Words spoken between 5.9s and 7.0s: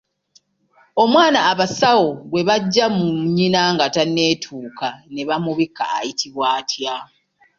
ayitibwa atya?